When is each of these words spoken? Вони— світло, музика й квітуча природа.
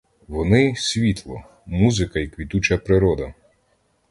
Вони— 0.27 0.75
світло, 0.77 1.43
музика 1.67 2.19
й 2.19 2.27
квітуча 2.27 2.77
природа. 2.77 3.33